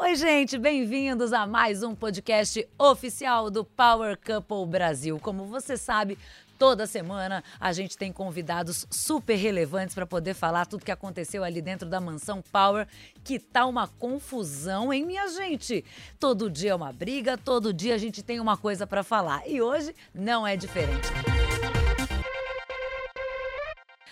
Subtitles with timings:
[0.00, 5.18] Oi, gente, bem-vindos a mais um podcast oficial do Power Couple Brasil.
[5.18, 6.16] Como você sabe,
[6.56, 11.60] toda semana a gente tem convidados super relevantes para poder falar tudo que aconteceu ali
[11.60, 12.86] dentro da mansão Power,
[13.24, 15.84] que tá uma confusão, hein, minha gente?
[16.20, 19.60] Todo dia é uma briga, todo dia a gente tem uma coisa para falar e
[19.60, 21.08] hoje não é diferente.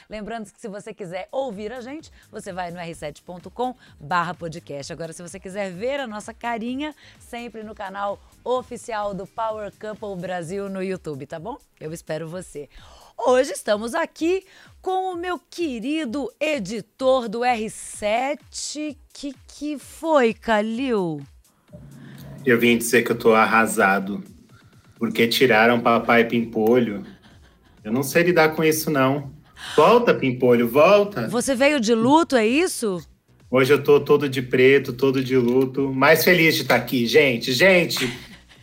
[0.08, 4.92] Lembrando que se você quiser ouvir a gente, você vai no r7.com barra podcast.
[4.92, 10.20] Agora, se você quiser ver a nossa carinha, sempre no canal oficial do Power Couple
[10.20, 11.58] Brasil no YouTube, tá bom?
[11.80, 12.68] Eu espero você.
[13.18, 14.44] Hoje estamos aqui
[14.80, 18.96] com o meu querido editor do R7.
[19.12, 21.22] Que que foi, Calil?
[22.44, 24.22] Eu vim dizer que eu tô arrasado.
[24.96, 27.04] Porque tiraram papai Pimpolho.
[27.82, 29.35] Eu não sei lidar com isso, não.
[29.74, 31.28] Volta, Pimpolho, volta.
[31.28, 33.02] Você veio de luto, é isso?
[33.50, 35.92] Hoje eu tô todo de preto, todo de luto.
[35.92, 37.52] Mais feliz de estar aqui, gente.
[37.52, 38.12] Gente,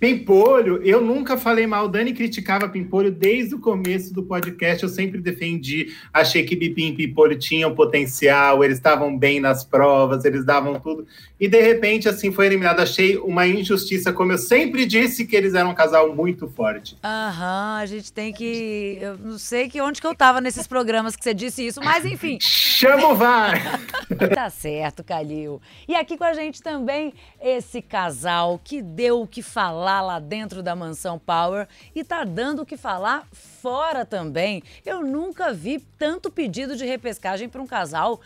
[0.04, 1.88] Pimpolho, eu nunca falei mal.
[1.88, 4.84] Dani criticava Pimpolho desde o começo do podcast.
[4.84, 5.96] Eu sempre defendi.
[6.14, 11.08] Achei que Bipim e Pimpolho tinham potencial, eles estavam bem nas provas, eles davam tudo.
[11.40, 12.82] E de repente, assim, foi eliminado.
[12.82, 16.98] Achei uma injustiça, como eu sempre disse, que eles eram um casal muito forte.
[17.02, 18.98] Aham, a gente tem que.
[19.00, 22.04] Eu não sei que onde que eu tava nesses programas que você disse isso, mas
[22.04, 22.38] enfim.
[22.42, 23.80] Chama o VAR!
[24.36, 25.62] tá certo, Calil.
[25.88, 30.64] E aqui com a gente também esse casal que deu o que falar lá dentro
[30.64, 34.64] da mansão Power e tá dando o que falar fora também.
[34.86, 38.20] Eu nunca vi tanto pedido de repescagem para um casal.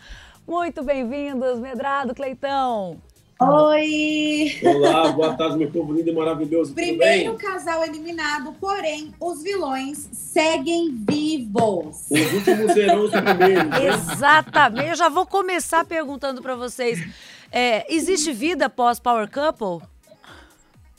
[0.46, 2.98] Muito bem-vindos, Medrado, Cleitão.
[3.40, 4.58] Oi!
[4.64, 6.74] Olá, boa tarde, meu povo lindo e maravilhoso.
[6.74, 12.10] Primeiro casal eliminado, porém, os vilões seguem vivos.
[12.10, 13.68] Os últimos serão os primeiros.
[13.68, 13.86] Né?
[14.12, 14.88] Exatamente.
[14.88, 16.98] Eu já vou começar perguntando para vocês:
[17.52, 19.86] é, existe vida pós Power Couple?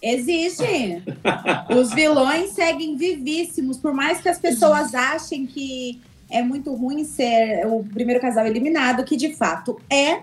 [0.01, 1.03] Existe.
[1.77, 7.65] Os vilões seguem vivíssimos, por mais que as pessoas achem que é muito ruim ser
[7.65, 10.21] o primeiro casal eliminado, que de fato é.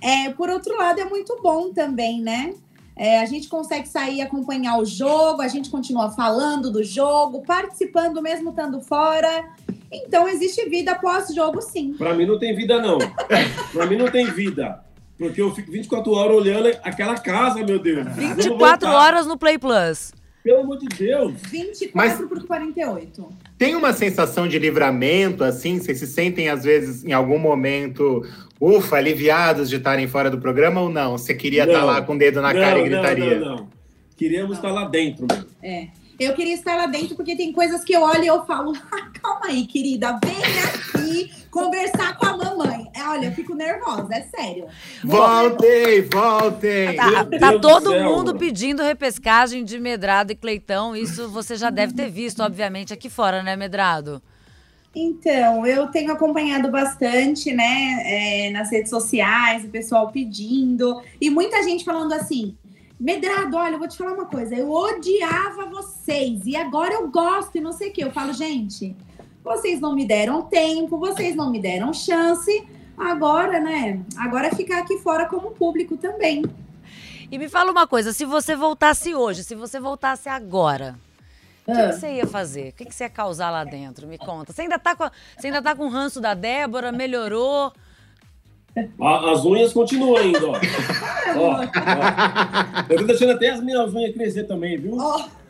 [0.00, 2.54] é por outro lado, é muito bom também, né?
[2.94, 8.20] É, a gente consegue sair acompanhar o jogo, a gente continua falando do jogo, participando
[8.20, 9.50] mesmo estando fora.
[9.90, 11.94] Então existe vida pós-jogo, sim.
[11.94, 12.98] Para mim não tem vida, não.
[13.72, 14.82] Para mim não tem vida.
[15.22, 18.04] Porque eu fico 24 horas olhando aquela casa, meu Deus.
[18.16, 20.12] 24 horas no Play Plus.
[20.42, 21.34] Pelo amor de Deus.
[21.48, 23.28] 24 Mas por 48.
[23.56, 25.78] Tem uma sensação de livramento, assim?
[25.78, 28.26] Vocês se sentem, às vezes, em algum momento,
[28.60, 31.12] ufa, aliviados de estarem fora do programa ou não?
[31.12, 33.38] Você queria estar lá com o dedo na não, cara e gritaria?
[33.38, 33.68] Não, não, não.
[34.16, 35.44] Queríamos estar lá dentro, meu.
[35.62, 35.86] É.
[36.22, 39.10] Eu queria estar lá dentro porque tem coisas que eu olho e eu falo, ah,
[39.20, 42.90] calma aí, querida, vem aqui conversar com a mamãe.
[42.94, 44.66] É, olha, eu fico nervosa, é sério.
[45.04, 46.96] Voltem, voltem!
[46.96, 50.96] Tá, tá todo mundo pedindo repescagem de Medrado e Cleitão.
[50.96, 54.22] Isso você já deve ter visto, obviamente, aqui fora, né, Medrado?
[54.94, 61.62] Então, eu tenho acompanhado bastante, né, é, nas redes sociais, o pessoal pedindo, e muita
[61.62, 62.54] gente falando assim:
[63.02, 67.58] Medrado, olha, eu vou te falar uma coisa, eu odiava vocês, e agora eu gosto,
[67.58, 68.00] e não sei o que.
[68.00, 68.94] Eu falo, gente,
[69.42, 72.64] vocês não me deram tempo, vocês não me deram chance.
[72.96, 74.00] Agora, né?
[74.16, 76.44] Agora é ficar aqui fora como público também.
[77.28, 80.96] E me fala uma coisa, se você voltasse hoje, se você voltasse agora,
[81.66, 81.88] o que, ah.
[81.88, 82.68] que, você ia fazer?
[82.68, 84.06] O que, que, você ia causar lá dentro?
[84.06, 84.52] Me conta.
[84.52, 86.92] Você ainda tá com, você ainda tá com o ranço da Débora?
[86.92, 87.72] Melhorou?
[89.00, 90.52] As unhas continuam ainda, ó.
[91.36, 92.92] ó, ó.
[92.92, 94.96] Eu tô deixando até as minhas unhas crescer também, viu?
[94.96, 95.42] Oh.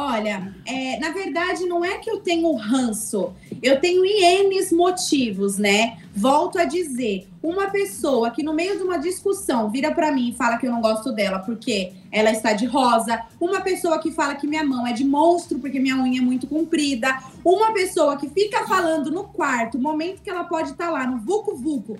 [0.00, 5.98] Olha, é, na verdade, não é que eu tenho ranço, eu tenho ienes motivos, né?
[6.18, 10.34] Volto a dizer, uma pessoa que no meio de uma discussão vira para mim e
[10.34, 14.34] fala que eu não gosto dela porque ela está de rosa, uma pessoa que fala
[14.34, 18.28] que minha mão é de monstro porque minha unha é muito comprida, uma pessoa que
[18.28, 21.96] fica falando no quarto, momento que ela pode estar tá lá no vucu vucu,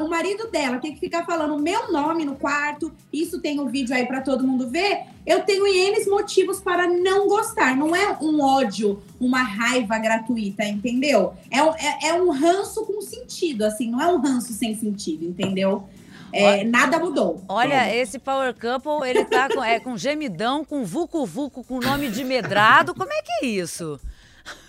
[0.00, 3.94] o marido dela tem que ficar falando meu nome no quarto, isso tem um vídeo
[3.94, 5.02] aí para todo mundo ver.
[5.24, 7.76] Eu tenho N motivos para não gostar.
[7.76, 11.34] Não é um ódio, uma raiva gratuita, entendeu?
[11.50, 15.88] É, é, é um ranço com sentido, assim, não é um ranço sem sentido, entendeu?
[16.32, 17.42] É, nada mudou.
[17.48, 22.10] Olha, esse Power Couple, ele tá com, é, com gemidão, com vucu vucu, com nome
[22.10, 22.94] de medrado.
[22.94, 23.98] Como é que é isso?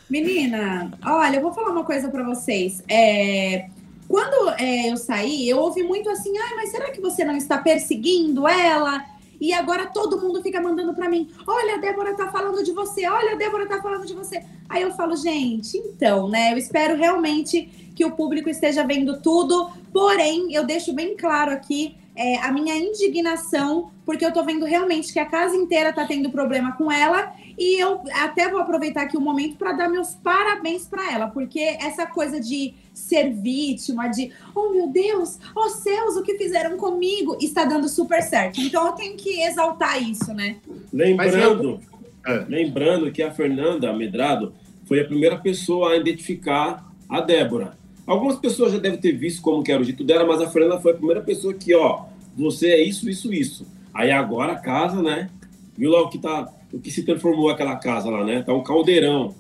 [0.09, 2.81] Menina, olha, eu vou falar uma coisa para vocês.
[2.88, 3.68] É,
[4.07, 7.57] quando é, eu saí, eu ouvi muito assim, ai, mas será que você não está
[7.57, 9.06] perseguindo ela?
[9.39, 13.07] E agora todo mundo fica mandando para mim: olha, a Débora tá falando de você,
[13.07, 14.44] olha, a Débora tá falando de você.
[14.68, 16.53] Aí eu falo, gente, então, né?
[16.53, 21.95] Eu espero realmente que o público esteja vendo tudo, porém, eu deixo bem claro aqui.
[22.19, 26.30] É, a minha indignação, porque eu tô vendo realmente que a casa inteira tá tendo
[26.30, 27.31] problema com ela.
[27.57, 31.27] E eu até vou aproveitar aqui o um momento para dar meus parabéns para ela,
[31.27, 36.75] porque essa coisa de ser vítima, de oh meu Deus, oh céus, o que fizeram
[36.75, 38.60] comigo, está dando super certo.
[38.60, 40.57] Então eu tenho que exaltar isso, né?
[40.92, 41.80] Lembrando,
[42.27, 42.45] eu...
[42.50, 47.77] lembrando que a Fernanda Medrado foi a primeira pessoa a identificar a Débora.
[48.06, 50.81] Algumas pessoas já devem ter visto como que era o jeito dela, mas a Fernanda
[50.81, 52.08] foi a primeira pessoa que, ó,
[52.39, 53.68] você é isso, isso, isso.
[53.94, 55.30] Aí agora a casa, né?
[55.77, 58.41] Viu lá o que tá, o que se transformou aquela casa lá, né?
[58.41, 59.36] Tá um caldeirão.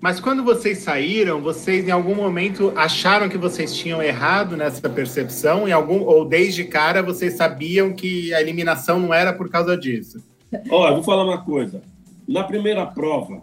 [0.00, 5.68] Mas quando vocês saíram, vocês em algum momento acharam que vocês tinham errado nessa percepção?
[5.68, 10.24] Em algum ou desde cara vocês sabiam que a eliminação não era por causa disso?
[10.70, 11.82] Olha, vou falar uma coisa.
[12.26, 13.42] Na primeira prova,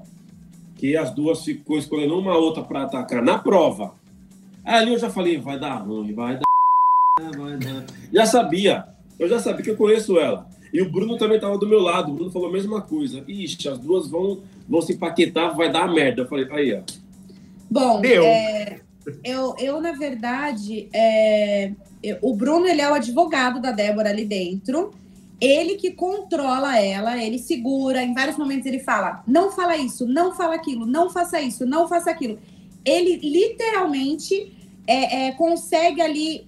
[0.76, 3.94] que as duas ficou escolhendo uma outra para atacar na prova,
[4.68, 6.47] Ali eu já falei, vai dar ruim, vai dar.
[8.14, 8.86] Já sabia.
[9.20, 10.48] Eu já sabia que eu conheço ela.
[10.74, 12.12] E o Bruno também estava do meu lado.
[12.12, 13.24] O Bruno falou a mesma coisa.
[13.28, 16.22] Ixi, as duas vão, vão se empaquetar, vai dar merda.
[16.22, 16.82] Eu falei, aí, ó.
[17.70, 18.80] Bom, é,
[19.24, 21.72] eu, eu, na verdade, é,
[22.02, 24.92] eu, o Bruno, ele é o advogado da Débora ali dentro.
[25.40, 28.02] Ele que controla ela, ele segura.
[28.02, 31.88] Em vários momentos ele fala: não fala isso, não fala aquilo, não faça isso, não
[31.88, 32.40] faça aquilo.
[32.84, 34.54] Ele literalmente
[34.88, 36.48] é, é, consegue ali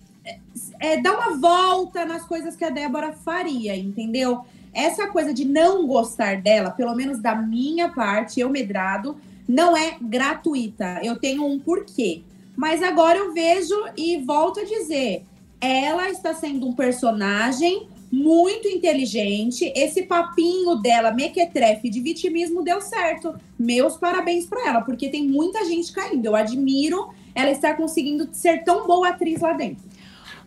[0.79, 4.41] é, dar uma volta nas coisas que a Débora faria, entendeu?
[4.73, 9.17] Essa coisa de não gostar dela, pelo menos da minha parte, eu medrado,
[9.47, 10.99] não é gratuita.
[11.03, 12.21] Eu tenho um porquê.
[12.55, 15.25] Mas agora eu vejo e volto a dizer:
[15.59, 19.71] ela está sendo um personagem muito inteligente.
[19.75, 23.35] Esse papinho dela, mequetrefe de vitimismo, deu certo.
[23.57, 26.25] Meus parabéns para ela, porque tem muita gente caindo.
[26.25, 29.83] Eu admiro ela estar conseguindo ser tão boa atriz lá dentro.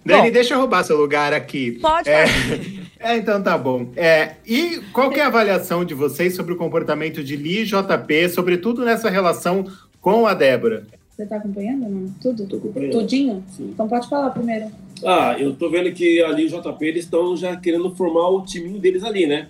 [0.05, 1.73] Dani, bom, deixa eu roubar seu lugar aqui.
[1.73, 2.25] Pode é,
[2.99, 3.89] é, então tá bom.
[3.97, 8.29] É, e qual é a avaliação de vocês sobre o comportamento de Li e JP,
[8.29, 9.67] sobretudo nessa relação
[10.01, 10.87] com a Débora?
[11.11, 12.13] Você tá acompanhando, não?
[12.21, 12.47] Tudo?
[12.47, 12.93] Tô acompanhando.
[12.93, 13.45] Tudinho?
[13.49, 13.71] Sim.
[13.73, 14.67] Então pode falar primeiro.
[15.05, 18.79] Ah, eu tô vendo que ali o JP, eles estão já querendo formar o timinho
[18.79, 19.49] deles ali, né?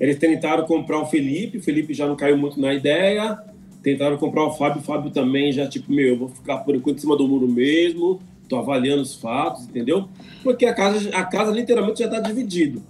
[0.00, 3.38] Eles tentaram comprar o Felipe, o Felipe já não caiu muito na ideia.
[3.82, 6.96] Tentaram comprar o Fábio, o Fábio também já, tipo, meu, eu vou ficar por enquanto
[6.96, 10.08] em cima do muro mesmo, tô avaliando os fatos, entendeu?
[10.42, 12.82] Porque a casa, a casa literalmente já tá dividido.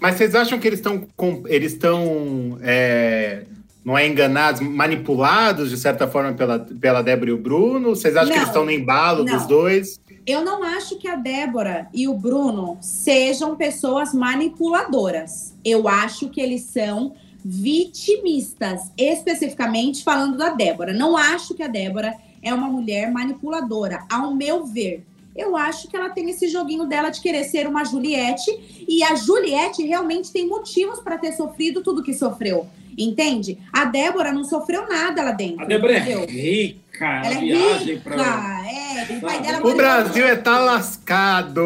[0.00, 1.06] Mas vocês acham que eles estão
[1.46, 3.44] eles estão é,
[3.84, 7.90] não é enganados, manipulados de certa forma pela, pela Débora e o Bruno?
[7.90, 9.36] Vocês acham não, que eles estão no embalo não.
[9.36, 10.00] dos dois?
[10.26, 15.54] Eu não acho que a Débora e o Bruno sejam pessoas manipuladoras.
[15.64, 17.14] Eu acho que eles são
[17.44, 20.94] vitimistas, especificamente falando da Débora.
[20.94, 22.14] Não acho que a Débora
[22.44, 25.04] é uma mulher manipuladora, ao meu ver.
[25.34, 29.16] Eu acho que ela tem esse joguinho dela de querer ser uma Juliette e a
[29.16, 32.68] Juliette realmente tem motivos para ter sofrido tudo que sofreu.
[32.96, 33.58] Entende?
[33.72, 35.62] A Débora não sofreu nada lá dentro.
[35.62, 36.20] A Débora é entendeu?
[36.20, 38.64] é rica, ela é rica, pra...
[38.70, 41.60] é, o pai dela O Brasil é tá lascado.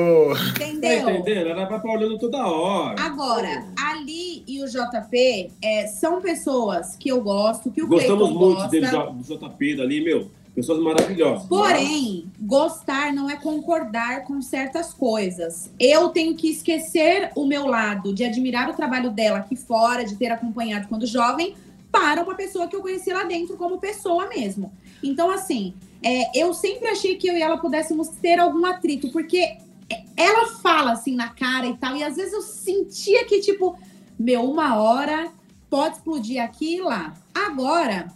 [0.50, 1.04] Entendeu?
[1.04, 1.48] Tá entendendo?
[1.50, 2.98] Ela vai pra olhando toda hora.
[3.02, 8.38] Agora, Ali e o JP é, são pessoas que eu gosto, que o Gostamos Clayton
[8.38, 8.70] muito gosta.
[8.70, 8.90] deles,
[9.28, 10.30] do JP dali, meu.
[10.58, 11.46] Pessoas maravilhosas.
[11.46, 15.70] Porém, gostar não é concordar com certas coisas.
[15.78, 20.16] Eu tenho que esquecer o meu lado de admirar o trabalho dela aqui fora, de
[20.16, 21.54] ter acompanhado quando jovem,
[21.92, 24.72] para uma pessoa que eu conheci lá dentro como pessoa mesmo.
[25.00, 29.58] Então, assim, é, eu sempre achei que eu e ela pudéssemos ter algum atrito, porque
[30.16, 33.78] ela fala assim na cara e tal, e às vezes eu sentia que, tipo,
[34.18, 35.30] meu, uma hora
[35.70, 37.14] pode explodir aqui e lá.
[37.32, 38.08] Agora,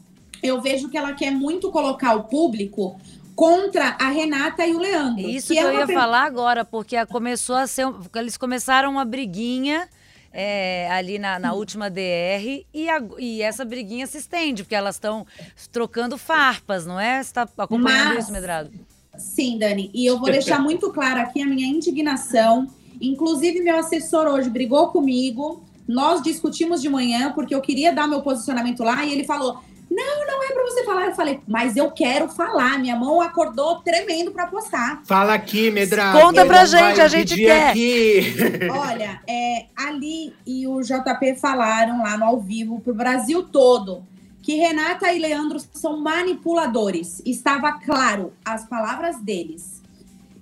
[0.42, 2.98] eu vejo que ela quer muito colocar o público
[3.34, 5.28] contra a Renata e o Leandro.
[5.28, 7.86] Isso que, que é eu ia falar agora, porque começou a ser.
[8.14, 9.88] Eles começaram uma briguinha.
[10.34, 14.94] É, ali na, na, última DR e, a, e, essa briguinha se estende, porque elas
[14.94, 15.26] estão
[15.70, 17.22] trocando farpas, não é?
[17.22, 18.70] Você está acompanhando Mas, isso, Medrado?
[19.18, 19.90] Sim, Dani.
[19.92, 22.66] E eu vou deixar muito claro aqui a minha indignação.
[22.98, 25.62] Inclusive, meu assessor hoje brigou comigo.
[25.86, 29.60] Nós discutimos de manhã, porque eu queria dar meu posicionamento lá, e ele falou:
[29.94, 31.06] não, não é para você falar.
[31.06, 32.78] Eu falei, mas eu quero falar.
[32.78, 35.02] Minha mão acordou tremendo para postar.
[35.04, 36.18] Fala aqui, Medrado.
[36.18, 37.70] Conta pra gente, a gente quer.
[37.70, 38.34] Aqui.
[38.70, 44.04] Olha, é, Ali e o JP falaram lá no ao vivo pro Brasil todo
[44.42, 47.22] que Renata e Leandro são manipuladores.
[47.24, 49.80] Estava claro as palavras deles.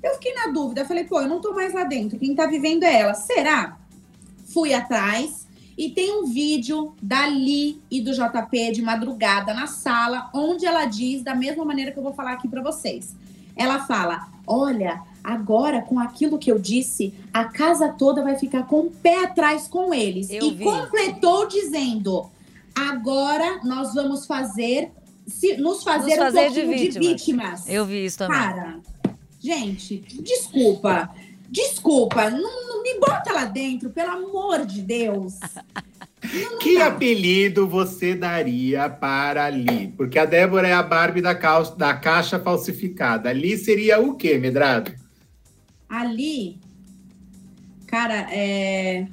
[0.03, 2.19] Eu fiquei na dúvida, falei, pô, eu não tô mais lá dentro.
[2.19, 3.13] Quem tá vivendo é ela.
[3.13, 3.77] Será?
[4.47, 5.47] Fui atrás
[5.77, 10.85] e tem um vídeo da Li e do JP de madrugada na sala, onde ela
[10.85, 13.15] diz da mesma maneira que eu vou falar aqui para vocês.
[13.57, 18.81] Ela fala: Olha, Agora, com aquilo que eu disse, a casa toda vai ficar com
[18.81, 20.31] o pé atrás com eles.
[20.31, 20.65] Eu e vi.
[20.65, 22.31] completou dizendo:
[22.75, 24.91] agora nós vamos fazer,
[25.27, 27.11] se, nos fazer, Nos fazer um de pouquinho de vítimas.
[27.11, 27.69] vítimas.
[27.69, 28.39] Eu vi isso também.
[28.39, 28.81] Cara,
[29.39, 31.11] gente, desculpa.
[31.51, 35.35] Desculpa, não, não me bota lá dentro, pelo amor de Deus.
[36.23, 36.89] Não, não Que dá.
[36.89, 39.89] apelido você daria para Ali?
[39.97, 43.31] Porque a Débora é a Barbie da, cal- da caixa falsificada.
[43.31, 44.93] Ali seria o quê, Medrado?
[45.89, 46.59] Ali,
[47.87, 49.07] cara, é.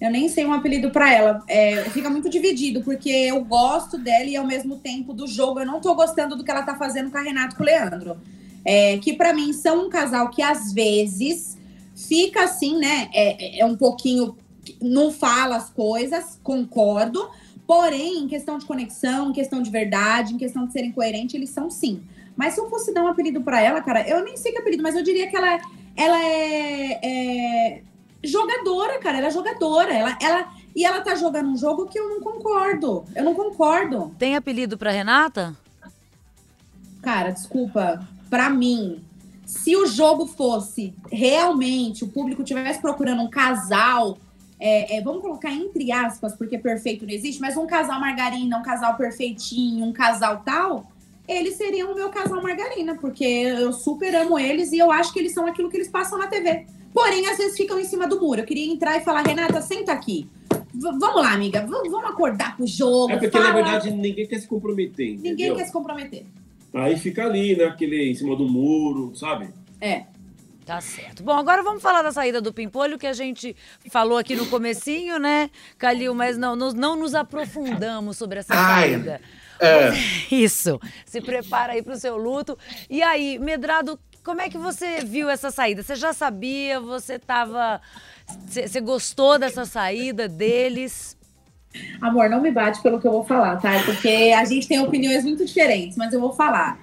[0.00, 1.40] Eu nem sei um apelido pra ela.
[1.48, 5.66] É, fica muito dividido, porque eu gosto dela e ao mesmo tempo do jogo eu
[5.66, 8.16] não tô gostando do que ela tá fazendo com a Renato e com o Leandro.
[8.64, 11.56] É, que pra mim são um casal que às vezes
[11.94, 13.08] fica assim, né?
[13.12, 14.36] É, é um pouquinho.
[14.80, 17.28] Não fala as coisas, concordo.
[17.66, 21.50] Porém, em questão de conexão, em questão de verdade, em questão de serem coerentes, eles
[21.50, 22.02] são sim.
[22.36, 24.82] Mas se eu fosse dar um apelido pra ela, cara, eu nem sei que apelido,
[24.82, 25.60] mas eu diria que ela,
[25.96, 27.82] ela é, é
[28.22, 29.18] jogadora, cara.
[29.18, 29.94] Ela é jogadora.
[29.94, 33.04] Ela, ela, e ela tá jogando um jogo que eu não concordo.
[33.14, 34.14] Eu não concordo.
[34.18, 35.56] Tem apelido pra Renata?
[37.02, 38.06] Cara, desculpa.
[38.28, 39.04] Pra mim,
[39.46, 44.18] se o jogo fosse realmente, o público tivesse procurando um casal,
[44.58, 48.62] é, é, vamos colocar entre aspas, porque perfeito não existe, mas um casal margarina, um
[48.62, 50.90] casal perfeitinho, um casal tal,
[51.26, 55.18] eles seriam o meu casal margarina, porque eu super amo eles e eu acho que
[55.18, 56.66] eles são aquilo que eles passam na TV.
[56.92, 58.40] Porém, às vezes ficam em cima do muro.
[58.42, 60.28] Eu queria entrar e falar, Renata, senta aqui.
[60.72, 63.10] V- vamos lá, amiga, v- vamos acordar pro jogo.
[63.12, 63.48] É porque, fala.
[63.48, 65.56] na verdade, ninguém quer se comprometer, Ninguém entendeu?
[65.56, 66.24] quer se comprometer.
[66.74, 67.64] Aí fica ali, né?
[67.64, 69.50] Aquele em cima do muro, sabe?
[69.80, 70.04] É.
[70.66, 71.22] Tá certo.
[71.22, 73.54] Bom, agora vamos falar da saída do Pimpolho, que a gente
[73.90, 76.14] falou aqui no comecinho, né, Calil?
[76.14, 79.20] Mas não, nos- não nos aprofundamos sobre essa Ai, saída.
[79.60, 79.90] É,
[80.34, 80.80] Isso.
[81.04, 82.58] Se prepara aí pro seu luto.
[82.88, 85.82] E aí, Medrado, como é que você viu essa saída?
[85.82, 86.80] Você já sabia?
[86.80, 87.78] Você tava.
[88.46, 91.14] Você você gostou dessa saída deles?
[92.00, 93.82] Amor, não me bate pelo que eu vou falar, tá?
[93.84, 96.78] Porque a gente tem opiniões muito diferentes, mas eu vou falar.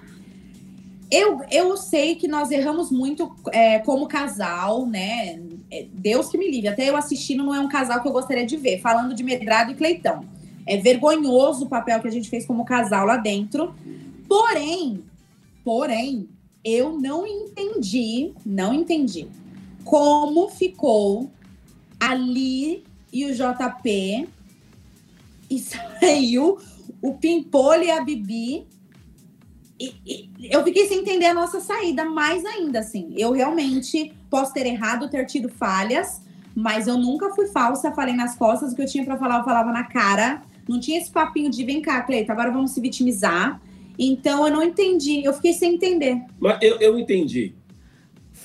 [1.10, 5.42] Eu, eu sei que nós erramos muito é, como casal, né?
[5.70, 6.70] É, Deus que me livre.
[6.70, 8.80] Até eu assistindo não é um casal que eu gostaria de ver.
[8.80, 10.26] Falando de Medrado e Cleitão.
[10.66, 13.74] É vergonhoso o papel que a gente fez como casal lá dentro.
[14.28, 15.04] Porém,
[15.66, 16.30] porém,
[16.64, 19.28] eu não entendi, não entendi
[19.84, 21.30] como ficou
[22.00, 24.28] ali e o JP
[25.52, 25.60] e
[26.00, 26.58] saiu
[27.02, 28.68] o Pimpolho e a Bibi.
[29.80, 33.14] E, e eu fiquei sem entender a nossa saída mais ainda, assim.
[33.18, 36.22] Eu realmente posso ter errado, ter tido falhas,
[36.56, 39.44] mas eu nunca fui falsa, falei nas costas, o que eu tinha pra falar, eu
[39.44, 40.44] falava na cara.
[40.70, 43.60] Não tinha esse papinho de vem cá, Cleito, agora vamos se vitimizar.
[43.98, 46.22] Então eu não entendi, eu fiquei sem entender.
[46.40, 47.56] Mas eu, eu entendi.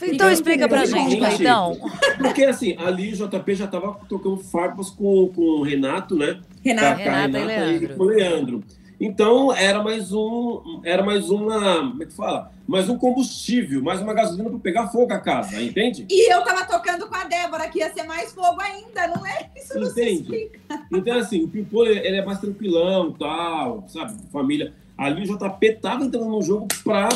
[0.02, 1.76] Então Então, explica pra gente, Gente, Cleitão.
[2.18, 6.40] Porque assim, ali o JP já tava tocando farpas com, com o Renato, né?
[6.64, 7.96] Renato, Com a Renata e Leandro.
[7.96, 8.64] com o Leandro.
[8.98, 12.50] Então era mais um, era mais uma, como é que fala?
[12.66, 16.06] Mais um combustível, mais uma gasolina para pegar fogo a casa, entende?
[16.10, 19.50] E eu tava tocando com a Débora, que ia ser mais fogo ainda, não é?
[19.54, 20.22] Isso não se Entende?
[20.22, 20.58] explica.
[20.90, 24.14] Então assim, o Pimpolho ele é mais tranquilão, tal, sabe?
[24.32, 24.72] Família.
[24.96, 27.08] Ali o JP tava entrando no jogo pra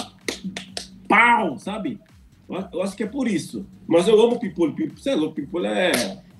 [1.08, 1.98] pau, sabe?
[2.72, 3.66] Eu- acho que é por isso.
[3.86, 4.38] Mas eu amo o.
[4.40, 5.92] Pimpolho, você é louco, o Pimpolho é,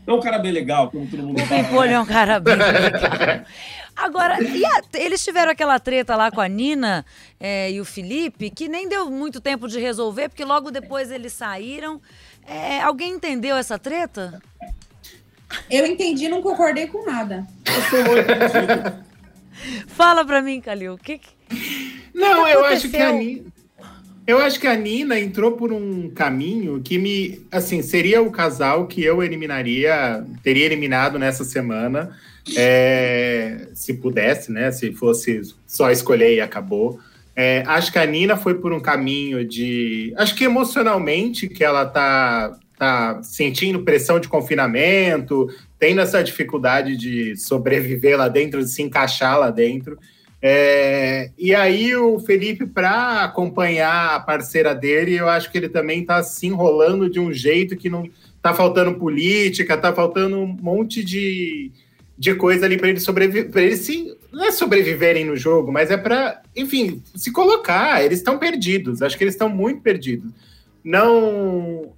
[0.07, 1.62] é um cara bem legal, como todo mundo O fala.
[1.64, 3.45] Pimpolho é um cara bem legal.
[3.97, 7.05] Agora, e a- eles tiveram aquela treta lá com a Nina
[7.38, 11.33] é, e o Felipe, que nem deu muito tempo de resolver, porque logo depois eles
[11.33, 12.00] saíram.
[12.47, 14.40] É, alguém entendeu essa treta?
[15.71, 17.47] Eu entendi, não concordei com nada.
[17.67, 19.05] Eu sou muito.
[19.88, 20.95] Fala pra mim, Calil.
[20.95, 21.29] O que, que-
[22.14, 23.12] Não, que eu acho que a?
[23.12, 23.52] Nina.
[24.27, 27.45] Eu acho que a Nina entrou por um caminho que me.
[27.50, 32.17] Assim, seria o casal que eu eliminaria, teria eliminado nessa semana,
[32.57, 34.71] é, se pudesse, né?
[34.71, 37.00] Se fosse só escolher e acabou.
[37.35, 40.12] É, acho que a Nina foi por um caminho de.
[40.17, 45.49] Acho que emocionalmente que ela tá, tá sentindo pressão de confinamento,
[45.79, 49.99] tendo essa dificuldade de sobreviver lá dentro, de se encaixar lá dentro.
[50.42, 56.00] É, e aí o Felipe, para acompanhar a parceira dele, eu acho que ele também
[56.00, 58.09] está se enrolando de um jeito que não
[58.40, 61.70] tá faltando política, tá faltando um monte de,
[62.16, 65.90] de coisa ali para ele sobreviver, para eles se não é sobreviverem no jogo, mas
[65.90, 68.02] é para, enfim, se colocar.
[68.02, 69.02] Eles estão perdidos.
[69.02, 70.30] Acho que eles estão muito perdidos.
[70.82, 71.92] Não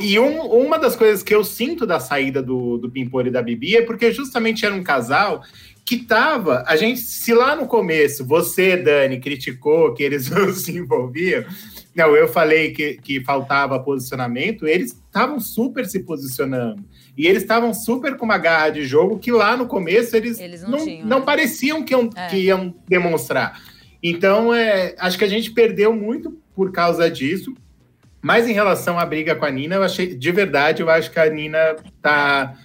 [0.00, 3.40] e um- uma das coisas que eu sinto da saída do, do Pimpolho e da
[3.40, 5.44] Bibi é porque justamente era um casal
[5.88, 10.76] que tava, a gente, se lá no começo você, Dani, criticou que eles não se
[10.76, 11.46] envolviam,
[11.94, 16.84] não, eu falei que, que faltava posicionamento, eles estavam super se posicionando.
[17.16, 20.60] E eles estavam super com uma garra de jogo que lá no começo eles, eles
[20.60, 21.24] não, não, tinham, não né?
[21.24, 22.26] pareciam que iam, é.
[22.26, 23.58] que iam demonstrar.
[24.02, 27.54] Então, é, acho que a gente perdeu muito por causa disso.
[28.20, 31.18] Mas em relação à briga com a Nina, eu achei, de verdade, eu acho que
[31.18, 32.58] a Nina tá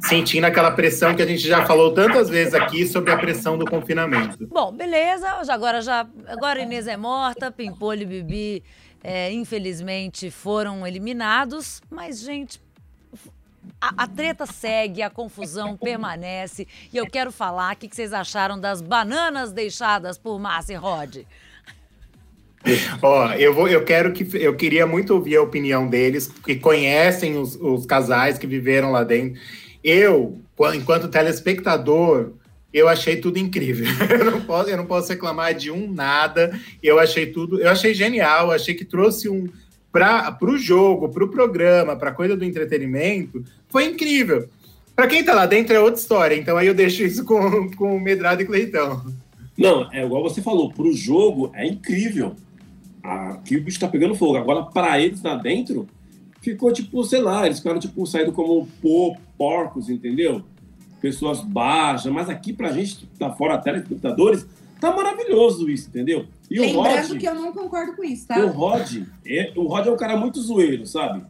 [0.00, 3.64] sentindo aquela pressão que a gente já falou tantas vezes aqui sobre a pressão do
[3.64, 4.46] confinamento.
[4.46, 5.28] Bom, beleza.
[5.48, 8.64] Agora já agora Inês é morta, Pimpolho e Bibi,
[9.02, 11.80] é, infelizmente, foram eliminados.
[11.90, 12.60] Mas, gente,
[13.80, 16.66] a, a, treta segue, a confusão permanece.
[16.92, 20.76] E eu quero falar o que, que vocês acharam das bananas deixadas por Márcia e
[20.76, 21.16] Rod.
[23.00, 27.38] Ó, eu vou, eu quero que eu queria muito ouvir a opinião deles, que conhecem
[27.38, 29.40] os, os casais que viveram lá dentro.
[29.82, 30.40] Eu,
[30.74, 32.32] enquanto telespectador,
[32.72, 33.86] eu achei tudo incrível.
[34.08, 36.58] Eu não posso, eu não posso reclamar de um nada.
[36.82, 39.48] Eu achei tudo, eu achei genial, achei que trouxe um
[39.92, 44.48] para o jogo, para o programa, para a coisa do entretenimento, foi incrível.
[44.94, 47.96] Para quem está lá dentro é outra história, então aí eu deixo isso com, com
[47.96, 49.04] o Medrado e Cleitão.
[49.58, 52.36] Não, é igual você falou, para o jogo é incrível.
[53.02, 54.36] Aqui o bicho está pegando fogo.
[54.36, 55.88] Agora, para eles lá dentro,
[56.40, 60.42] ficou tipo, sei lá, eles ficaram tipo saindo como pô, porcos, entendeu?
[61.00, 64.46] Pessoas baixas, mas aqui pra gente tá fora da tela, computadores,
[64.78, 66.26] tá maravilhoso isso, entendeu?
[66.50, 68.38] E Lembrando o Rod, que eu não concordo com isso, tá?
[68.38, 71.24] O Rod, é, o Rod é um cara muito zoeiro, sabe?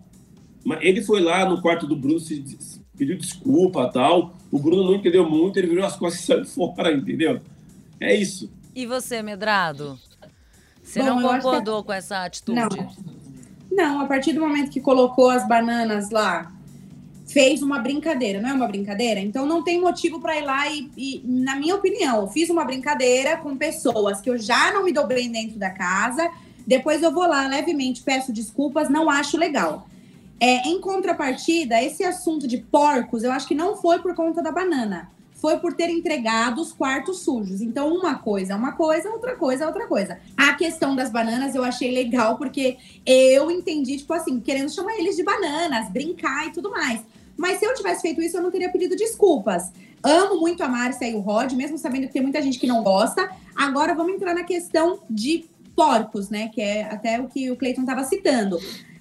[0.65, 4.35] Mas ele foi lá no quarto do Bruno, se, se pediu desculpa tal.
[4.51, 7.41] O Bruno não entendeu muito, ele virou as costas e saiu fora, entendeu?
[8.01, 8.51] É isso.
[8.75, 9.97] E você, Medrado?
[10.83, 11.87] Você Bom, não concordou que...
[11.87, 12.59] com essa atitude?
[12.59, 13.11] Não.
[13.71, 16.53] Não, a partir do momento que colocou as bananas lá,
[17.31, 19.21] fez uma brincadeira, não é uma brincadeira?
[19.21, 22.65] Então não tem motivo para ir lá e, e, na minha opinião, eu fiz uma
[22.65, 26.29] brincadeira com pessoas que eu já não me dou bem dentro da casa,
[26.67, 29.87] depois eu vou lá levemente, peço desculpas, não acho legal.
[30.41, 34.51] É, em contrapartida, esse assunto de porcos, eu acho que não foi por conta da
[34.51, 35.09] banana
[35.41, 37.63] foi por ter entregado os quartos sujos.
[37.63, 40.21] Então, uma coisa é uma coisa, outra coisa é outra coisa.
[40.37, 42.77] A questão das bananas eu achei legal, porque
[43.07, 47.01] eu entendi, tipo assim, querendo chamar eles de bananas, brincar e tudo mais.
[47.41, 49.73] Mas se eu tivesse feito isso, eu não teria pedido desculpas.
[50.03, 52.83] Amo muito a Márcia e o Rod, mesmo sabendo que tem muita gente que não
[52.83, 53.31] gosta.
[53.57, 56.49] Agora vamos entrar na questão de porcos, né?
[56.49, 58.59] Que é até o que o Cleiton estava citando.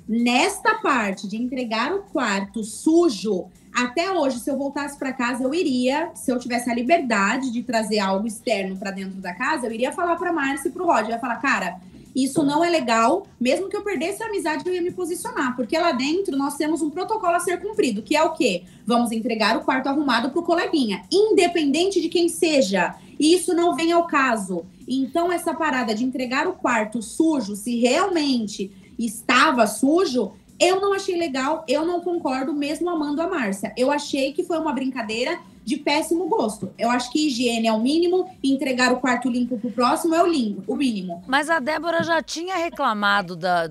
[0.08, 5.54] Nesta parte de entregar o quarto sujo, até hoje, se eu voltasse para casa, eu
[5.54, 9.74] iria, se eu tivesse a liberdade de trazer algo externo para dentro da casa, eu
[9.74, 11.82] iria falar para Márcia e para o Rod, eu ia falar, cara,
[12.24, 15.78] isso não é legal, mesmo que eu perdesse a amizade, eu ia me posicionar, porque
[15.78, 18.64] lá dentro nós temos um protocolo a ser cumprido, que é o quê?
[18.86, 22.96] Vamos entregar o quarto arrumado para o coleguinha, independente de quem seja.
[23.20, 24.66] E isso não vem ao caso.
[24.88, 31.16] Então, essa parada de entregar o quarto sujo, se realmente estava sujo, eu não achei
[31.18, 33.74] legal, eu não concordo, mesmo amando a Márcia.
[33.78, 36.72] Eu achei que foi uma brincadeira de péssimo gosto.
[36.78, 40.28] Eu acho que higiene é o mínimo, entregar o quarto limpo pro próximo é o,
[40.28, 41.24] limpo, o mínimo.
[41.28, 43.70] Mas a Débora já tinha reclamado da,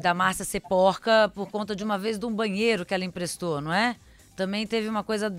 [0.00, 3.60] da Márcia ser porca por conta de uma vez de um banheiro que ela emprestou,
[3.60, 3.96] não é?
[4.36, 5.32] Também teve uma coisa.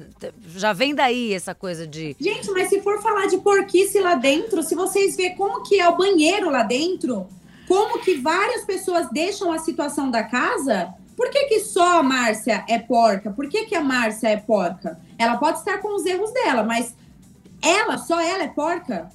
[0.55, 2.15] Já vem daí essa coisa de.
[2.17, 5.89] Gente, mas se for falar de porquice lá dentro, se vocês verem como que é
[5.89, 7.27] o banheiro lá dentro,
[7.67, 12.65] como que várias pessoas deixam a situação da casa, por que, que só a Márcia
[12.67, 13.31] é porca?
[13.31, 14.99] Por que, que a Márcia é porca?
[15.17, 16.95] Ela pode estar com os erros dela, mas
[17.61, 19.09] ela, só ela é porca?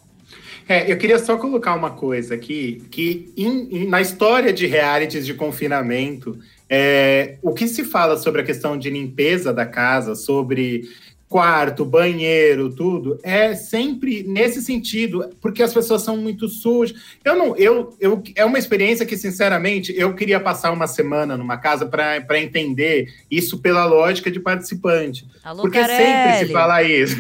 [0.68, 5.26] É, eu queria só colocar uma coisa aqui, que in, in, na história de realities
[5.26, 10.88] de confinamento, é, o que se fala sobre a questão de limpeza da casa, sobre
[11.30, 16.98] quarto, banheiro, tudo, é sempre nesse sentido, porque as pessoas são muito sujas.
[17.24, 21.56] Eu não, eu, eu é uma experiência que sinceramente eu queria passar uma semana numa
[21.56, 26.02] casa para entender isso pela lógica de participante, Alô, porque Carelli.
[26.02, 27.16] sempre se fala isso.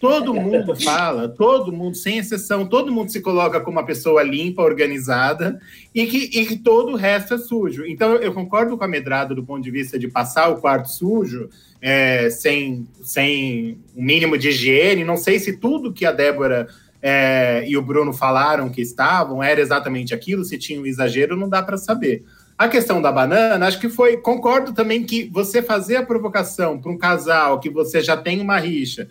[0.00, 4.62] Todo mundo fala, todo mundo, sem exceção, todo mundo se coloca como uma pessoa limpa,
[4.62, 5.60] organizada
[5.92, 7.84] e que, e que todo o resto é sujo.
[7.84, 11.48] Então, eu concordo com a Medrado do ponto de vista de passar o quarto sujo,
[11.82, 15.04] é, sem, sem o um mínimo de higiene.
[15.04, 16.68] Não sei se tudo que a Débora
[17.02, 21.48] é, e o Bruno falaram que estavam era exatamente aquilo, se tinha um exagero, não
[21.48, 22.24] dá para saber.
[22.56, 24.16] A questão da banana, acho que foi.
[24.16, 28.58] Concordo também que você fazer a provocação para um casal que você já tem uma
[28.58, 29.08] rixa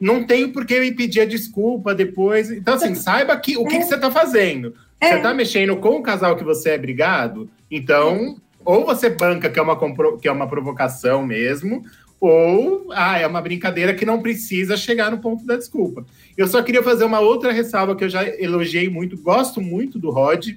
[0.00, 2.50] não tenho por que eu pedir a desculpa depois.
[2.50, 4.74] Então, assim, saiba que, o que, que você está fazendo.
[5.00, 9.58] Você está mexendo com o casal que você é brigado, então, ou você banca que
[9.58, 9.78] é uma,
[10.18, 11.82] que é uma provocação mesmo,
[12.20, 16.04] ou ah, é uma brincadeira que não precisa chegar no ponto da desculpa.
[16.36, 20.10] Eu só queria fazer uma outra ressalva que eu já elogiei muito, gosto muito do
[20.10, 20.48] Rod,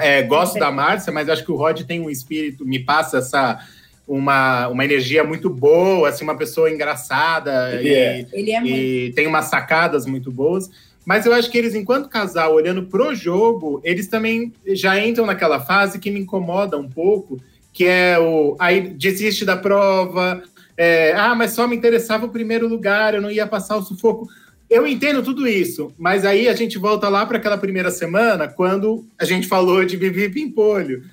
[0.00, 3.60] é, gosto da Márcia, mas acho que o Rod tem um espírito, me passa essa
[4.06, 8.26] uma, uma energia muito boa, assim, uma pessoa engraçada Ele e, é.
[8.32, 10.70] Ele é e tem umas sacadas muito boas.
[11.04, 15.58] Mas eu acho que eles, enquanto casal, olhando pro jogo, eles também já entram naquela
[15.60, 17.40] fase que me incomoda um pouco,
[17.72, 20.42] que é o aí desiste da prova,
[20.76, 24.28] é, ah, mas só me interessava o primeiro lugar, eu não ia passar o sufoco.
[24.70, 29.04] Eu entendo tudo isso, mas aí a gente volta lá para aquela primeira semana, quando
[29.18, 31.04] a gente falou de Vivi Pimpolho.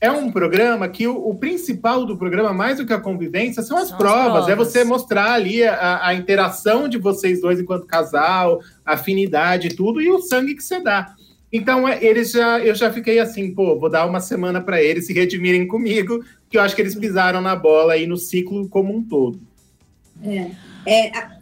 [0.00, 3.78] É um programa que o, o principal do programa, mais do que a convivência, são
[3.78, 4.24] as, São as provas.
[4.44, 4.48] provas.
[4.48, 9.74] É você mostrar ali a, a interação de vocês dois enquanto casal, a afinidade e
[9.74, 11.14] tudo, e o sangue que você dá.
[11.50, 15.06] Então, é, eles já, eu já fiquei assim, pô, vou dar uma semana para eles
[15.06, 18.94] se redimirem comigo, que eu acho que eles pisaram na bola aí no ciclo como
[18.94, 19.40] um todo.
[20.84, 21.36] É, a-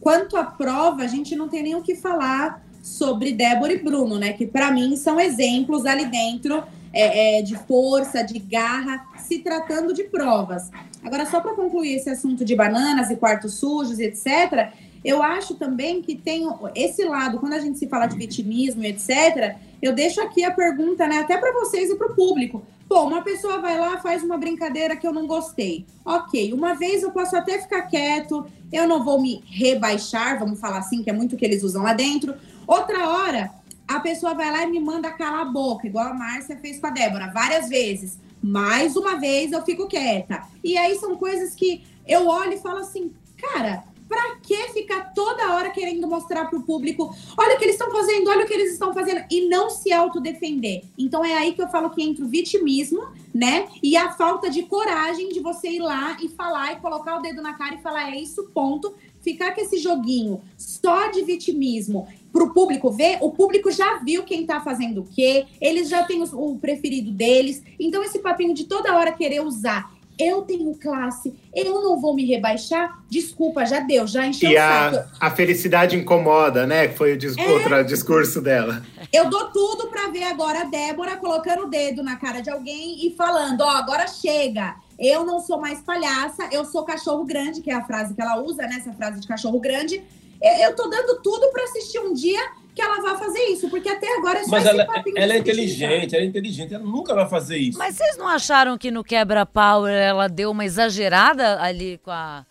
[0.00, 4.18] quanto à prova, a gente não tem nem o que falar sobre Débora e Bruno,
[4.18, 4.32] né?
[4.32, 9.94] Que para mim são exemplos ali dentro é, é, de força, de garra, se tratando
[9.94, 10.70] de provas.
[11.02, 14.72] Agora, só para concluir esse assunto de bananas e quartos sujos, etc.,
[15.04, 19.56] eu acho também que tem esse lado, quando a gente se fala de vitimismo etc.,
[19.80, 22.62] eu deixo aqui a pergunta, né, até para vocês e para o público.
[22.88, 25.86] Pô, uma pessoa vai lá, faz uma brincadeira que eu não gostei.
[26.04, 30.78] Ok, uma vez eu posso até ficar quieto, eu não vou me rebaixar, vamos falar
[30.78, 32.34] assim, que é muito o que eles usam lá dentro.
[32.66, 33.50] Outra hora,
[33.96, 36.86] a pessoa vai lá e me manda calar a boca, igual a Márcia fez com
[36.86, 38.18] a Débora, várias vezes.
[38.42, 40.42] Mais uma vez eu fico quieta.
[40.64, 45.54] E aí são coisas que eu olho e falo assim, cara, pra que ficar toda
[45.54, 48.72] hora querendo mostrar pro público, olha o que eles estão fazendo, olha o que eles
[48.72, 50.84] estão fazendo, e não se autodefender?
[50.98, 53.68] Então é aí que eu falo que entra o vitimismo, né?
[53.82, 57.40] E a falta de coragem de você ir lá e falar e colocar o dedo
[57.40, 58.94] na cara e falar, é isso, ponto.
[59.20, 64.46] Ficar com esse joguinho só de vitimismo pro público ver, o público já viu quem
[64.46, 67.62] tá fazendo o quê, eles já têm o preferido deles.
[67.78, 69.90] Então, esse papinho de toda hora querer usar.
[70.18, 72.98] Eu tenho classe, eu não vou me rebaixar.
[73.10, 74.96] Desculpa, já deu, já encheu E o saco.
[75.18, 76.86] a, a felicidade incomoda, né?
[76.88, 77.48] Que foi o dis- É.
[77.50, 78.82] outro discurso dela.
[79.10, 83.04] Eu dou tudo pra ver agora a Débora colocando o dedo na cara de alguém
[83.06, 84.76] e falando: ó, agora chega.
[84.98, 88.40] Eu não sou mais palhaça, eu sou cachorro grande, que é a frase que ela
[88.40, 88.76] usa, né?
[88.78, 90.02] Essa frase de cachorro grande.
[90.42, 92.40] Eu, eu tô dando tudo pra assistir um dia
[92.74, 95.34] que ela vai fazer isso, porque até agora é só Mas esse ela, papinho ela
[95.34, 95.54] é criticar.
[95.54, 97.78] inteligente, ela é inteligente, ela nunca vai fazer isso.
[97.78, 102.46] Mas vocês não acharam que no quebra-pau ela deu uma exagerada ali com a,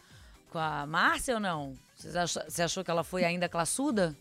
[0.51, 1.73] com a Márcia ou não?
[1.97, 4.15] Vocês acham- Você achou que ela foi ainda classuda?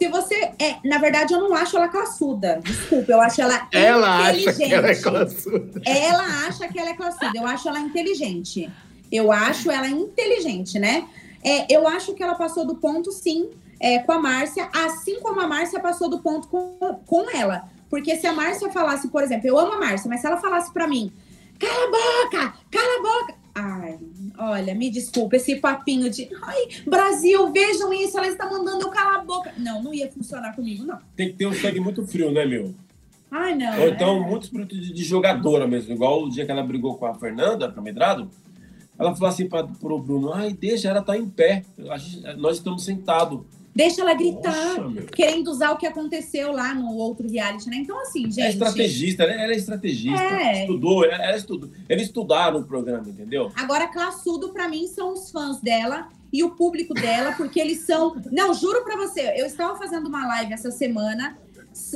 [0.00, 0.34] Se você.
[0.58, 2.58] É, na verdade, eu não acho ela classuda.
[2.64, 4.56] Desculpa, eu acho ela Ela acha inteligente.
[4.68, 5.82] que ela é classuda.
[5.84, 7.32] Ela acha que ela é classuda.
[7.34, 8.70] Eu acho ela inteligente.
[9.12, 11.06] Eu acho ela inteligente, né?
[11.42, 13.50] É, eu acho que ela passou do ponto, sim,
[13.80, 17.68] é, com a Márcia, assim como a Márcia passou do ponto com, com ela.
[17.88, 20.72] Porque se a Márcia falasse, por exemplo, eu amo a Márcia, mas se ela falasse
[20.72, 21.10] pra mim,
[21.58, 23.40] cala a boca, cala a boca.
[23.52, 23.98] Ai,
[24.38, 29.16] olha, me desculpa, esse papinho de, ai, Brasil, vejam isso, ela está mandando eu calar
[29.16, 29.52] a boca.
[29.58, 30.98] Não, não ia funcionar comigo, não.
[31.16, 32.74] Tem que ter um sangue muito frio, né, meu?
[33.30, 33.80] Ai, não.
[33.80, 35.92] Ou então, é- muito espírito de, de jogadora mesmo.
[35.92, 38.30] Igual o dia que ela brigou com a Fernanda, com a Medrado,
[39.00, 41.64] ela falou assim para pro Bruno, ai, deixa, ela tá em pé.
[41.96, 43.40] Gente- nós estamos sentados.
[43.74, 44.76] Deixa ela gritar.
[44.80, 47.76] Nossa, querendo usar o que aconteceu lá no outro reality, né?
[47.76, 48.40] Então, assim, gente.
[48.42, 50.20] É estrategista, ela ela é estrategista.
[50.22, 50.62] É.
[50.62, 51.70] Estudou, ela, ela estudou.
[51.88, 53.50] Eles estudaram o programa, entendeu?
[53.54, 58.16] Agora, classudo pra mim são os fãs dela e o público dela, porque eles são.
[58.32, 61.38] Não, juro pra você, eu estava fazendo uma live essa semana.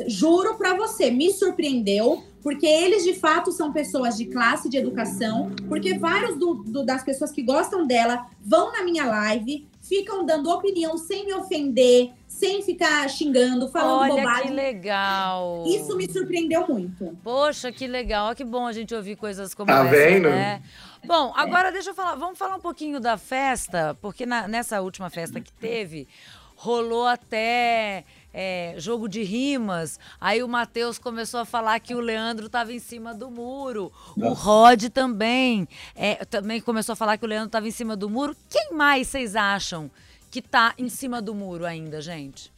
[0.06, 5.50] Juro pra você, me surpreendeu, porque eles de fato são pessoas de classe de educação,
[5.68, 10.50] porque vários do- do- das pessoas que gostam dela vão na minha live, ficam dando
[10.50, 14.50] opinião sem me ofender, sem ficar xingando, falando Olha que bobagem.
[14.52, 15.64] legal.
[15.66, 17.16] Isso me surpreendeu muito.
[17.22, 18.26] Poxa, que legal.
[18.26, 20.28] Olha que bom a gente ouvir coisas como Tá essa, vendo?
[20.30, 20.62] né?
[21.06, 25.10] Bom, agora deixa eu falar, vamos falar um pouquinho da festa, porque na- nessa última
[25.10, 26.08] festa que teve,
[26.56, 30.00] rolou até é, jogo de rimas.
[30.20, 33.92] Aí o Matheus começou a falar que o Leandro estava em cima do muro.
[34.16, 35.68] O Rod também.
[35.94, 38.36] é, também começou a falar que o Leandro estava em cima do muro.
[38.50, 39.88] Quem mais vocês acham
[40.30, 42.52] que tá em cima do muro ainda, gente?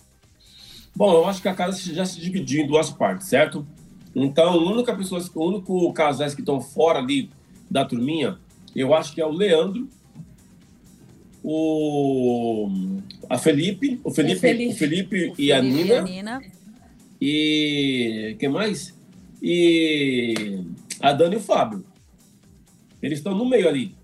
[0.94, 3.66] Bom, eu acho que a casa já se dividiu em duas partes, certo?
[4.14, 7.30] Então, a única pessoa, o único casais que estão fora ali
[7.70, 8.38] da turminha,
[8.74, 9.86] eu acho que é o Leandro,
[11.48, 12.68] o
[13.30, 14.72] a Felipe, o Felipe, O Felipe.
[14.72, 16.42] o Felipe e a Nina Nina.
[17.20, 18.92] e quem mais?
[19.40, 20.60] E
[21.00, 21.84] a Dani e o Fábio.
[23.00, 23.94] Eles estão no meio ali.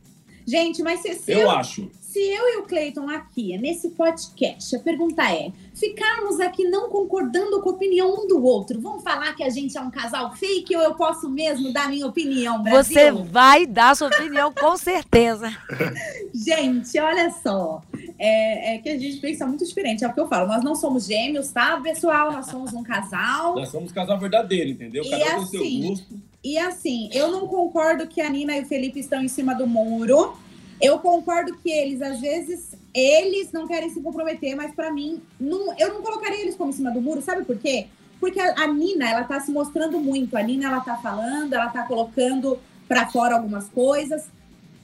[0.47, 1.91] Gente, mas Eu eu, acho.
[2.13, 7.63] Se eu e o Cleiton aqui, nesse podcast, a pergunta é: ficarmos aqui não concordando
[7.63, 10.77] com a opinião um do outro, vamos falar que a gente é um casal fake
[10.77, 12.95] ou eu posso mesmo dar minha opinião, Brasil?
[12.95, 15.51] Você vai dar sua opinião, com certeza.
[16.35, 17.83] Gente, olha só.
[18.19, 20.05] É, é que a gente pensa muito diferente.
[20.05, 20.47] É o que eu falo.
[20.47, 22.31] Nós não somos gêmeos, tá, pessoal?
[22.31, 23.55] Nós somos um casal.
[23.55, 25.03] Nós somos casal verdadeiro, entendeu?
[25.03, 26.21] E Cada um tem seu assim, gosto.
[26.45, 29.67] E assim, eu não concordo que a Nina e o Felipe estão em cima do
[29.67, 30.37] muro.
[30.83, 35.79] Eu concordo que eles, às vezes, eles não querem se comprometer, mas pra mim, não,
[35.79, 37.87] eu não colocaria eles como em cima do muro, sabe por quê?
[38.19, 40.37] Porque a, a Nina, ela tá se mostrando muito.
[40.37, 44.25] A Nina, ela tá falando, ela tá colocando pra fora algumas coisas.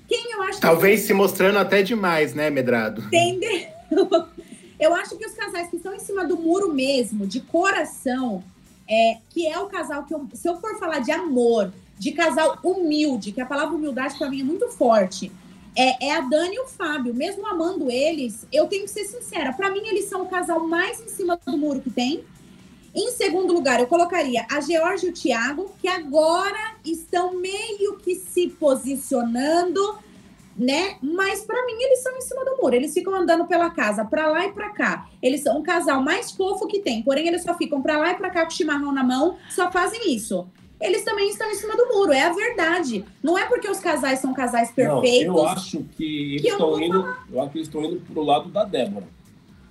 [0.08, 3.02] Quem eu acho que Talvez se mostrando até demais, né, Medrado?
[3.02, 3.68] Entendeu?
[4.78, 8.44] Eu acho que os casais que estão em cima do muro mesmo, de coração,
[8.88, 12.61] é, que é o casal que eu, se eu for falar de amor, de casal
[12.62, 15.32] humilde, que a palavra humildade para mim é muito forte,
[15.76, 17.14] é, é a Dani e o Fábio.
[17.14, 21.00] Mesmo amando eles, eu tenho que ser sincera, para mim eles são o casal mais
[21.00, 22.24] em cima do muro que tem.
[22.94, 28.16] Em segundo lugar, eu colocaria a Georgia e o Thiago, que agora estão meio que
[28.16, 29.98] se posicionando,
[30.57, 30.96] né?
[31.00, 32.74] Mas pra mim eles são em cima do muro.
[32.74, 35.09] Eles ficam andando pela casa, pra lá e pra cá.
[35.22, 37.02] Eles são o casal mais fofo que tem.
[37.02, 39.70] Porém, eles só ficam pra lá e pra cá com o chimarrão na mão, só
[39.70, 40.48] fazem isso.
[40.80, 43.04] Eles também estão em cima do muro, é a verdade.
[43.22, 45.26] Não é porque os casais são casais perfeitos.
[45.26, 47.16] Não, eu acho que eles que estão indo.
[47.32, 49.06] Eu acho que eles estão indo pro lado da Débora.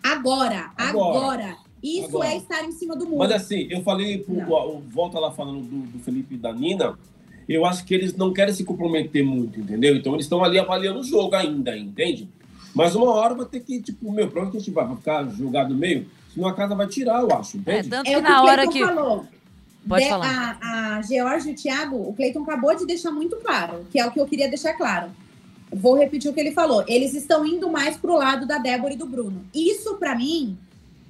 [0.03, 1.57] Agora, agora, Agora.
[1.81, 2.29] Isso Agora.
[2.29, 3.19] é estar em cima do muro.
[3.19, 6.97] Mas assim, eu falei, pro, volta lá falando do, do Felipe e da Nina,
[7.47, 9.95] eu acho que eles não querem se comprometer muito, entendeu?
[9.95, 12.27] Então eles estão ali avaliando o jogo ainda, entende?
[12.73, 14.85] Mas uma hora vai ter que, tipo, meu, pra onde que a gente vai?
[14.87, 16.07] Vai ficar jogado no meio?
[16.33, 17.89] Senão a casa vai tirar, eu acho, É, entende?
[17.89, 18.79] tanto É que na hora que.
[18.79, 19.25] falou.
[19.87, 20.57] Pode De- falar.
[20.61, 24.05] A, a Georgia e o Thiago, o Cleiton acabou de deixar muito claro, que é
[24.05, 25.11] o que eu queria deixar claro.
[25.71, 26.83] Vou repetir o que ele falou.
[26.87, 29.45] Eles estão indo mais pro lado da Débora e do Bruno.
[29.53, 30.57] Isso, pra mim,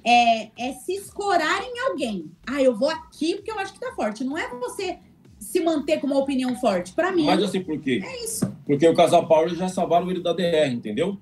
[0.04, 2.30] é, é se escorar em alguém.
[2.46, 4.24] Ah, eu vou aqui porque eu acho que tá forte.
[4.24, 4.98] Não é você
[5.38, 6.92] se manter com uma opinião forte.
[6.92, 8.02] Pra mim, Mas assim, por quê?
[8.04, 8.52] é isso.
[8.66, 11.16] Porque o casal Paulo já salvaram ele da DR, entendeu?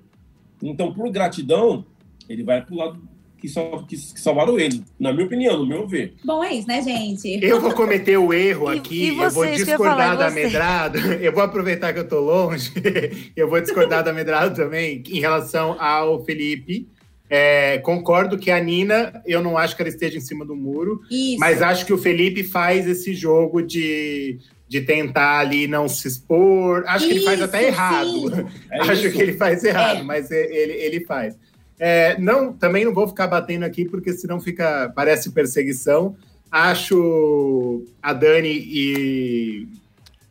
[0.61, 1.85] Então, por gratidão,
[2.27, 2.99] ele vai pro lado
[3.37, 4.83] que, sal, que, que salvaram ele.
[4.99, 6.13] Na minha opinião, no meu ver.
[6.25, 7.39] Bom, é isso, né, gente?
[7.43, 10.17] Eu vou cometer o erro E- aqui, e eu vou vocês, eu falar, discordar e
[10.17, 10.29] da?
[10.31, 12.71] Medrado, eu vou aproveitar que eu tô longe,
[13.35, 16.87] eu vou discordar da Medrado também em relação ao Felipe.
[17.29, 21.01] É, concordo que a Nina, eu não acho que ela esteja em cima do muro,
[21.11, 21.37] Isso.
[21.39, 26.85] mas acho que o Felipe faz esse jogo de, de tentar ali não se expor.
[26.87, 28.49] Acho que ele faz Isso, até errado.
[28.71, 29.11] É Acho isso.
[29.11, 30.03] que ele faz errado, É.
[30.03, 31.35] mas ele, ele faz.
[31.79, 36.15] É, não, também não vou ficar batendo aqui, porque senão fica, parece perseguição.
[36.51, 39.67] Acho a Dani e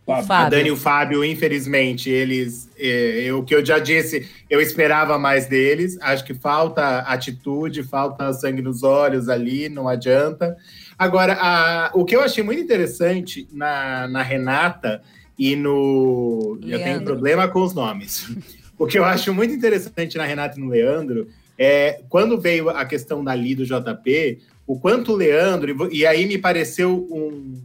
[0.07, 0.27] Fábio.
[0.33, 0.49] a.
[0.49, 5.47] Dani e o Fábio, infelizmente, eles, é, o que eu já disse, eu esperava mais
[5.47, 5.99] deles.
[6.01, 10.57] Acho que falta atitude, falta sangue nos olhos ali, não adianta.
[10.99, 15.03] Agora, a- o que eu achei muito interessante na, na Renata
[15.39, 16.59] e no.
[16.63, 17.05] Eu tenho Leandro.
[17.05, 18.31] problema com os nomes.
[18.79, 22.85] O que eu acho muito interessante na Renata e no Leandro é quando veio a
[22.85, 27.61] questão dali do JP, o quanto o Leandro, e aí me pareceu um.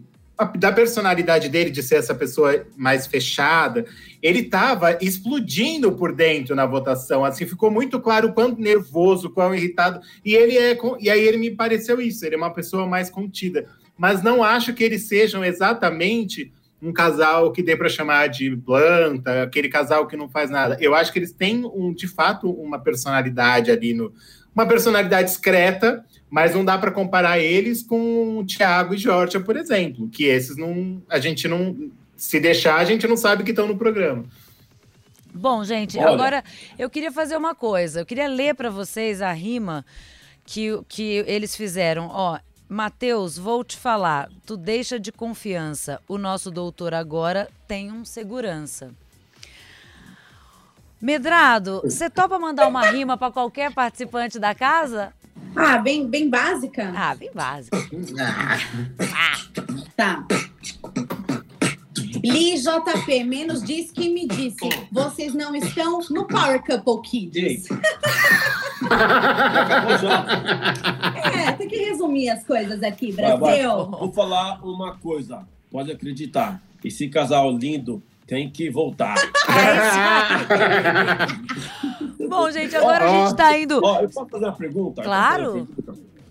[0.57, 3.85] Da personalidade dele de ser essa pessoa mais fechada,
[4.23, 7.23] ele estava explodindo por dentro na votação.
[7.23, 10.01] Assim, ficou muito claro o quanto nervoso, quão irritado.
[10.25, 10.75] E ele é.
[10.99, 13.67] E aí ele me pareceu isso, ele é uma pessoa mais contida.
[13.95, 19.43] Mas não acho que eles sejam exatamente um casal que dê para chamar de planta,
[19.43, 20.77] aquele casal que não faz nada.
[20.81, 24.11] Eu acho que eles têm, um, de fato, uma personalidade ali no.
[24.53, 30.09] Uma personalidade discreta, mas não dá para comparar eles com Thiago e Georgia, por exemplo,
[30.09, 31.01] que esses não.
[31.09, 31.91] A gente não.
[32.17, 34.25] Se deixar, a gente não sabe que estão no programa.
[35.33, 36.09] Bom, gente, Olha.
[36.09, 36.43] agora
[36.77, 38.01] eu queria fazer uma coisa.
[38.01, 39.85] Eu queria ler para vocês a rima
[40.45, 42.09] que, que eles fizeram.
[42.11, 42.37] Ó,
[42.71, 44.29] Matheus, vou te falar.
[44.45, 45.99] Tu deixa de confiança.
[46.07, 48.93] O nosso doutor agora tem um segurança.
[51.01, 55.11] Medrado, você topa mandar uma rima para qualquer participante da casa?
[55.53, 56.93] Ah, bem, bem básica?
[56.95, 57.75] Ah, bem básico.
[59.97, 60.25] Tá.
[62.23, 64.69] Li JP, menos diz que me disse.
[64.89, 67.67] Vocês não estão no Power Couple Kids.
[68.89, 70.25] Acabou já.
[71.47, 73.59] É, tem que resumir as coisas aqui, Vai, vai.
[73.61, 73.85] Brasil.
[73.91, 75.45] Vou falar uma coisa.
[75.69, 76.61] Pode acreditar.
[76.83, 79.15] Esse casal lindo tem que voltar.
[82.29, 83.79] Bom, gente, agora a gente tá indo.
[83.83, 85.01] Ó, eu posso fazer uma pergunta?
[85.01, 85.67] Claro.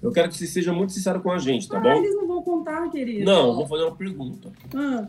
[0.03, 1.91] Eu quero que você seja muito sincero com a gente, tá Ah, bom?
[1.93, 3.25] eles não vão contar, querido.
[3.25, 4.51] Não, vou fazer uma pergunta.
[4.75, 5.07] Hum.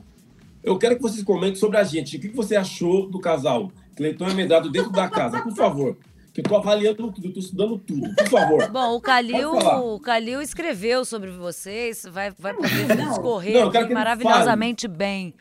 [0.62, 2.18] Eu quero que vocês comentem sobre a gente.
[2.18, 5.96] O que você achou do casal Cleiton é medrado dentro da casa, por favor.
[6.34, 8.72] Que eu tô avaliando tudo, eu tô estudando tudo, por favor.
[8.72, 13.10] Bom, o Calil, o Calil escreveu sobre vocês, vai, vai poder Não.
[13.10, 15.34] discorrer Não, que maravilhosamente bem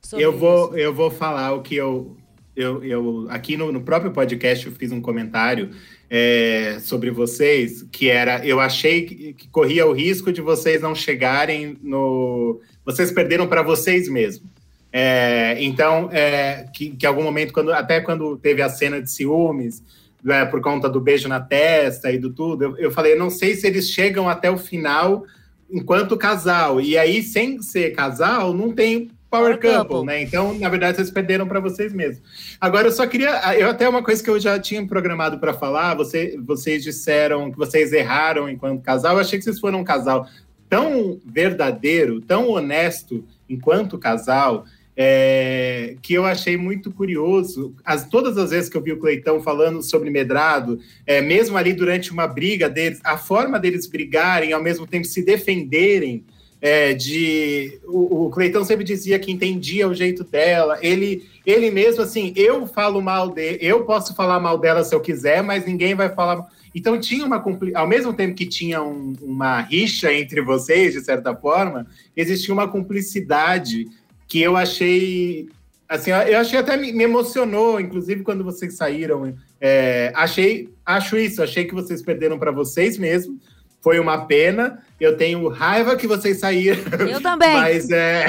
[0.00, 0.76] sobre Eu vou, isso.
[0.78, 2.16] eu vou falar o que eu.
[2.54, 5.70] eu, eu aqui no, no próprio podcast eu fiz um comentário
[6.08, 8.46] é, sobre vocês, que era.
[8.46, 12.60] Eu achei que, que corria o risco de vocês não chegarem no.
[12.84, 14.48] Vocês perderam para vocês mesmos.
[14.92, 19.10] É, então, é, que, que em algum momento, quando, até quando teve a cena de
[19.10, 19.82] ciúmes,
[20.26, 23.54] né, por conta do beijo na testa e do tudo, eu, eu falei, não sei
[23.54, 25.24] se eles chegam até o final
[25.70, 26.80] enquanto casal.
[26.80, 30.06] E aí, sem ser casal, não tem power, Power couple, couple.
[30.06, 30.22] né?
[30.22, 32.56] Então, na verdade, vocês perderam para vocês mesmos.
[32.60, 33.30] Agora, eu só queria.
[33.56, 37.56] Eu até uma coisa que eu já tinha programado para falar, você, vocês disseram que
[37.56, 39.14] vocês erraram enquanto casal.
[39.14, 40.28] Eu achei que vocês foram um casal
[40.68, 44.64] tão verdadeiro, tão honesto enquanto casal.
[44.96, 47.74] É, que eu achei muito curioso.
[47.84, 51.72] As, todas as vezes que eu vi o Cleitão falando sobre Medrado, é, mesmo ali
[51.74, 56.24] durante uma briga deles, a forma deles brigarem, ao mesmo tempo se defenderem,
[56.60, 60.78] é, de o, o Cleitão sempre dizia que entendia o jeito dela.
[60.80, 65.00] Ele, ele mesmo assim, eu falo mal dele, eu posso falar mal dela se eu
[65.00, 66.46] quiser, mas ninguém vai falar.
[66.74, 67.42] Então tinha uma
[67.74, 72.68] ao mesmo tempo que tinha um- uma rixa entre vocês, de certa forma, existia uma
[72.68, 73.86] cumplicidade
[74.26, 75.48] que eu achei
[75.88, 79.34] assim, eu achei até me, emocionou, inclusive quando vocês saíram.
[79.60, 83.38] é, achei, acho isso, achei que vocês perderam para vocês mesmos.
[83.80, 84.82] Foi uma pena.
[84.98, 86.82] Eu tenho raiva que vocês saíram.
[87.08, 87.54] Eu também.
[87.54, 88.26] Mas é,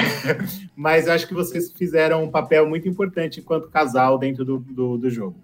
[0.76, 5.10] mas acho que vocês fizeram um papel muito importante enquanto casal dentro do, do, do
[5.10, 5.34] jogo.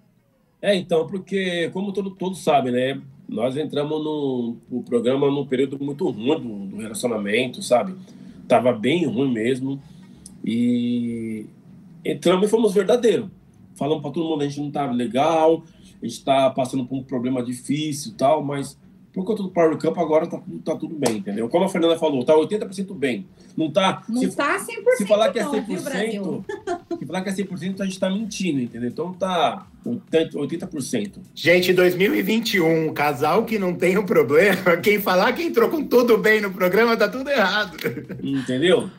[0.61, 3.01] É, então, porque, como todo, todos sabem, né?
[3.27, 7.93] Nós entramos no, no programa num período muito ruim do, do relacionamento, sabe?
[8.47, 9.81] Tava bem ruim mesmo.
[10.45, 11.47] E
[12.05, 13.27] entramos e fomos verdadeiros.
[13.75, 15.63] Falamos para todo mundo, a gente não tá legal,
[16.01, 18.77] a gente tá passando por um problema difícil e tal, mas
[19.11, 21.47] por conta do Power Camp agora tá, tudo- tá tudo bem, entendeu?
[21.49, 23.25] Como a Fernanda falou, tá 80% bem.
[23.57, 24.03] Não tá.
[24.09, 25.77] Não se, tá 100% se falar que é não, viu?
[25.77, 26.43] 100%,
[26.99, 28.89] se falar que é 100%, a gente tá mentindo, entendeu?
[28.89, 30.33] Então tá 80%.
[30.33, 31.11] 80%.
[31.33, 36.39] Gente, 2021, casal que não tem um problema, quem falar que entrou com tudo bem
[36.41, 37.77] no programa, tá tudo errado.
[38.21, 38.89] Entendeu?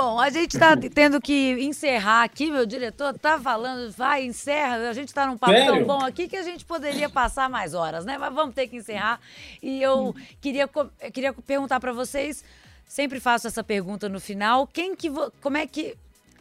[0.00, 4.88] Bom, a gente tá tendo que encerrar aqui, meu diretor tá falando, vai, encerra.
[4.88, 8.04] A gente tá num papo tão bom aqui que a gente poderia passar mais horas,
[8.04, 8.16] né?
[8.16, 9.20] Mas vamos ter que encerrar.
[9.60, 12.44] E eu queria, eu queria perguntar pra vocês,
[12.86, 15.96] sempre faço essa pergunta no final, quem que, como é que,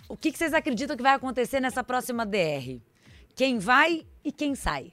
[0.07, 2.79] o que, que vocês acreditam que vai acontecer nessa próxima DR?
[3.35, 4.91] Quem vai e quem sai?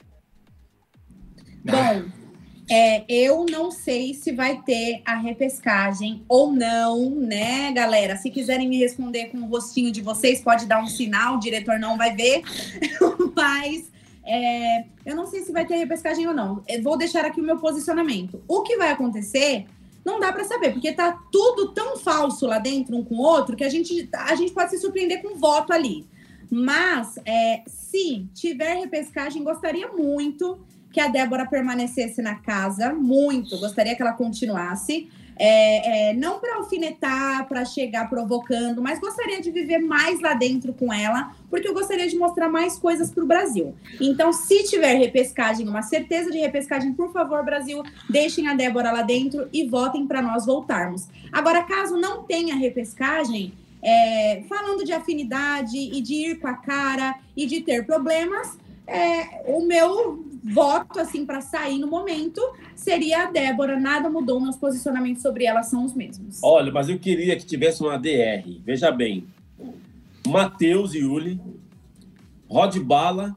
[1.63, 2.24] Bom,
[2.69, 8.17] é, eu não sei se vai ter a repescagem ou não, né, galera?
[8.17, 11.79] Se quiserem me responder com o rostinho de vocês, pode dar um sinal, o diretor
[11.79, 12.43] não vai ver.
[13.37, 13.91] Mas
[14.25, 16.63] é, eu não sei se vai ter repescagem ou não.
[16.67, 18.43] Eu vou deixar aqui o meu posicionamento.
[18.49, 19.67] O que vai acontecer
[20.03, 23.57] não dá pra saber, porque tá tudo tão falso lá dentro, um com o outro,
[23.57, 26.07] que a gente, a gente pode se surpreender com voto ali.
[26.51, 30.59] Mas, é, se tiver repescagem, gostaria muito
[30.95, 33.59] que a Débora permanecesse na casa, muito.
[33.59, 35.09] Gostaria que ela continuasse.
[35.37, 40.73] É, é, não para alfinetar, para chegar provocando, mas gostaria de viver mais lá dentro
[40.73, 43.75] com ela, porque eu gostaria de mostrar mais coisas para o Brasil.
[44.01, 49.03] Então, se tiver repescagem, uma certeza de repescagem, por favor, Brasil, deixem a Débora lá
[49.03, 51.09] dentro e votem para nós voltarmos.
[51.33, 53.53] Agora, caso não tenha repescagem,
[53.83, 59.43] é, falando de afinidade e de ir com a cara e de ter problemas, é,
[59.47, 62.41] o meu voto, assim, para sair no momento
[62.77, 63.81] seria a Débora.
[63.81, 66.41] Nada mudou, meus posicionamentos sobre ela são os mesmos.
[66.43, 68.61] Olha, mas eu queria que tivesse uma DR.
[68.65, 69.27] Veja bem.
[70.27, 71.41] Matheus e Yuli,
[72.49, 73.37] Rod Bala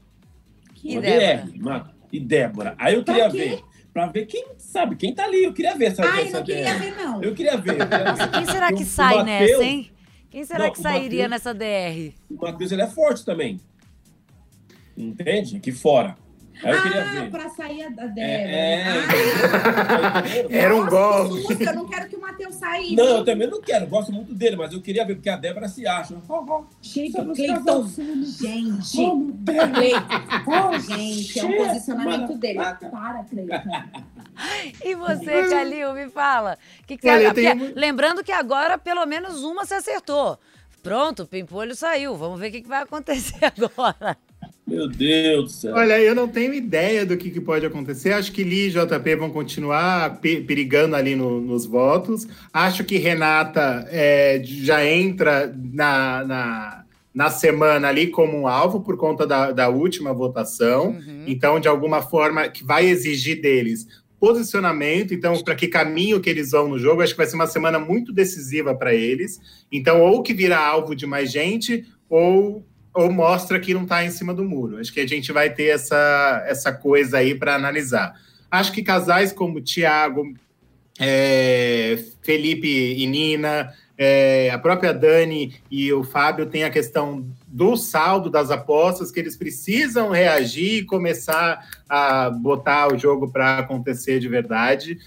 [0.83, 1.45] E Débora?
[1.47, 1.59] DR.
[1.59, 2.75] Ma- E Débora.
[2.77, 3.61] Aí eu queria ver.
[3.93, 5.43] Pra ver quem sabe, quem tá ali.
[5.43, 6.79] Eu queria ver essa, Ai, essa não queria DR.
[6.79, 7.23] ver, não.
[7.23, 7.81] Eu queria ver.
[7.81, 8.29] eu queria ver.
[8.31, 9.91] Quem será que o sai Mateus- nessa, hein?
[10.29, 12.13] Quem será Não, que sairia Mateus- nessa DR?
[12.29, 13.59] O Matheus, ele é forte também.
[14.95, 15.57] Entende?
[15.57, 16.15] Aqui fora.
[16.63, 17.31] Aí eu queria ah, ver.
[17.31, 18.21] pra sair a da Débora.
[18.21, 18.83] É, é.
[18.83, 20.51] Ah, Tá entendendo?
[20.51, 22.95] Era um susto, Eu não quero que o Matheus saia.
[22.95, 23.87] Não, eu também não quero.
[23.87, 26.15] Gosto muito dele, mas eu queria ver, porque a Débora se acha.
[26.81, 27.87] Gente, Somos Cleiton.
[27.87, 28.97] Gente.
[28.97, 29.71] Vamos, Débora.
[29.71, 30.79] Cleiton.
[30.79, 32.59] Gente, é um posicionamento dele.
[32.59, 33.55] Para, Cleiton.
[34.83, 36.57] E você, Calil, me fala.
[36.85, 37.41] Que que você Olha, acha?
[37.41, 40.39] eu tenho Lembrando que agora pelo menos uma se acertou.
[40.83, 42.15] Pronto, o Pimpolho saiu.
[42.15, 44.17] Vamos ver o que vai acontecer agora.
[44.67, 45.73] Meu Deus do céu.
[45.75, 48.11] Olha, eu não tenho ideia do que, que pode acontecer.
[48.11, 52.27] Acho que Li e JP vão continuar pe- perigando ali no- nos votos.
[52.51, 58.97] Acho que Renata é, já entra na, na, na semana ali como um alvo por
[58.97, 60.89] conta da, da última votação.
[60.89, 61.23] Uhum.
[61.27, 63.87] Então, de alguma forma, que vai exigir deles
[64.19, 67.45] posicionamento, então, para que caminho que eles vão no jogo, acho que vai ser uma
[67.45, 69.39] semana muito decisiva para eles.
[69.71, 72.65] Então, ou que vira alvo de mais gente, ou,
[72.97, 74.79] ou mostra que não está em cima do muro.
[74.79, 78.19] Acho que a gente vai ter essa, essa coisa aí para analisar.
[78.49, 80.33] Acho que casais como Thiago,
[80.99, 87.77] é, Felipe e Nina, é, a própria Dani e o Fábio têm a questão do
[87.77, 94.19] saldo das apostas, que eles precisam reagir e começar a botar o jogo para acontecer
[94.19, 94.97] de verdade.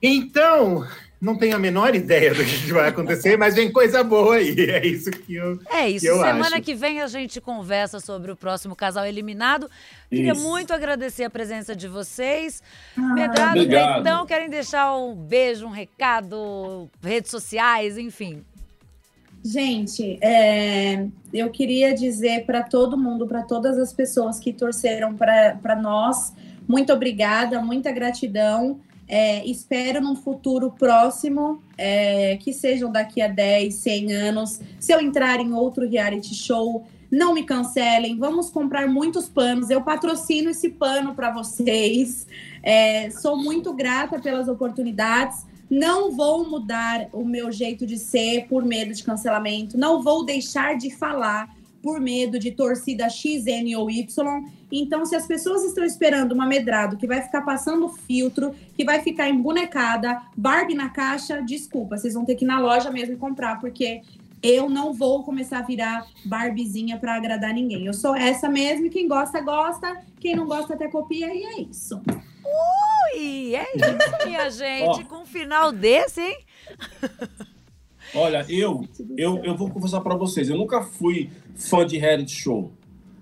[0.00, 0.86] Então,
[1.20, 4.54] não tenho a menor ideia do que vai acontecer, mas vem coisa boa aí.
[4.68, 6.04] É isso que eu É isso.
[6.04, 6.62] Que eu Semana acho.
[6.62, 9.68] que vem a gente conversa sobre o próximo casal eliminado.
[10.08, 10.42] Queria Isso.
[10.42, 12.62] muito agradecer a presença de vocês.
[12.96, 18.44] Ah, Medrado, então, querem deixar um beijo, um recado, redes sociais, enfim.
[19.44, 25.76] Gente, é, eu queria dizer para todo mundo, para todas as pessoas que torceram para
[25.80, 26.32] nós,
[26.66, 28.80] muito obrigada, muita gratidão.
[29.08, 35.00] É, espero num futuro próximo, é, que sejam daqui a 10, 100 anos, se eu
[35.00, 40.68] entrar em outro reality show, não me cancelem, vamos comprar muitos panos, eu patrocino esse
[40.68, 42.26] pano para vocês.
[42.62, 45.46] É, sou muito grata pelas oportunidades.
[45.70, 49.78] Não vou mudar o meu jeito de ser por medo de cancelamento.
[49.78, 51.54] Não vou deixar de falar
[51.88, 54.44] por medo de torcida X, N ou Y.
[54.70, 59.00] Então, se as pessoas estão esperando uma medrado que vai ficar passando filtro, que vai
[59.00, 63.16] ficar embonecada, Barbie na caixa, desculpa, vocês vão ter que ir na loja mesmo e
[63.16, 64.02] comprar, porque
[64.42, 67.86] eu não vou começar a virar Barbiezinha para agradar ninguém.
[67.86, 70.02] Eu sou essa mesmo e quem gosta, gosta.
[70.20, 72.02] Quem não gosta, até copia e é isso.
[73.14, 75.04] Ui, é isso, minha gente.
[75.04, 75.04] Ó.
[75.04, 76.36] Com um final desse, hein?
[78.14, 78.86] Olha, eu,
[79.16, 82.72] eu, eu vou confessar para vocês, eu nunca fui fã de reality show.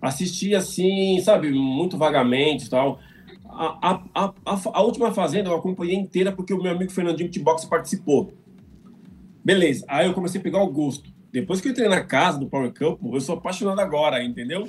[0.01, 3.01] Assisti assim, sabe, muito vagamente e tal.
[3.49, 7.31] A, a, a, a, a última Fazenda eu acompanhei inteira porque o meu amigo Fernandinho
[7.31, 8.33] Tibox participou.
[9.45, 11.11] Beleza, aí eu comecei a pegar o gosto.
[11.33, 14.69] Depois que eu entrei na casa do Power Camp, eu sou apaixonado agora, entendeu?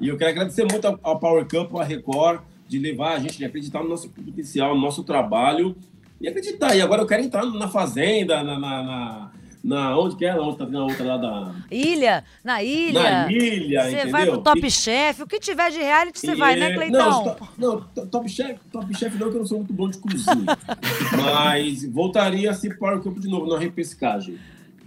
[0.00, 3.38] E eu quero agradecer muito ao, ao Power Camp, à Record, de levar a gente,
[3.38, 5.76] de acreditar no nosso potencial, no nosso trabalho.
[6.20, 6.74] E acreditar.
[6.74, 8.58] E agora eu quero entrar na Fazenda, na...
[8.58, 9.32] na, na
[9.62, 10.32] na onde que é?
[10.34, 11.54] Na outra, na outra lá da.
[11.70, 13.02] Ilha, na ilha.
[13.02, 15.22] Na ilha, Você vai pro Top E- Chef.
[15.22, 17.36] O que tiver de reality, você e vai, né, é- Cleitão?
[17.56, 19.98] Não, não, to- Top Chef, Top Chef não, que eu não sou muito bom de
[19.98, 20.46] cozinha.
[21.22, 24.38] Mas voltaria assim para o campo de novo, na repescagem.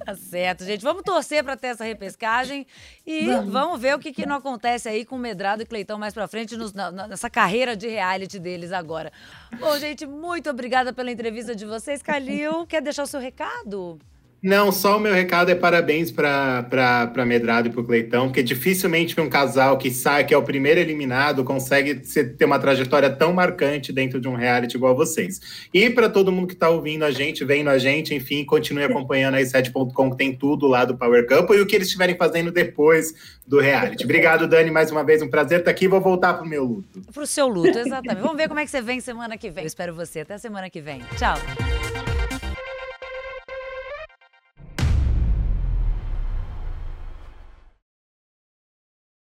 [0.04, 0.82] Tá certo, gente.
[0.82, 2.66] Vamos torcer para ter essa repescagem
[3.06, 3.80] e vamos, Vamos.
[3.80, 6.58] ver o que, que não acontece aí com o Medrado e Cleitão mais pra frente
[6.58, 9.12] nos- na- nessa carreira de reality deles agora.
[9.60, 12.02] Bom, gente, muito obrigada pela entrevista de vocês.
[12.02, 14.00] Calil, quer deixar o seu recado?
[14.44, 19.20] Não, só o meu recado é parabéns para Medrado e para o Cleitão, porque dificilmente
[19.22, 23.94] um casal que sai, que é o primeiro eliminado, consegue ter uma trajetória tão marcante
[23.94, 25.68] dentro de um reality igual vocês.
[25.72, 29.36] E para todo mundo que está ouvindo a gente, vendo a gente, enfim, continue acompanhando
[29.36, 32.52] a 7.com, que tem tudo lá do Power Camp e o que eles estiverem fazendo
[32.52, 33.14] depois
[33.46, 34.04] do reality.
[34.04, 35.88] Obrigado, Dani, mais uma vez, um prazer estar aqui.
[35.88, 37.02] Vou voltar para o meu luto.
[37.14, 38.22] Pro seu luto, exatamente.
[38.22, 39.66] Vamos ver como é que você vem semana que vem.
[39.66, 40.22] Eu espero você.
[40.22, 41.02] Até semana que vem.
[41.18, 41.36] Tchau.